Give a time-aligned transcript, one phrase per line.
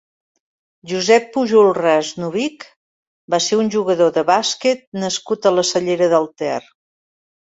[0.91, 2.65] Josep Pujolràs Novich
[3.33, 6.57] va ser un jugador de bàsquet nascut a la Cellera de Ter.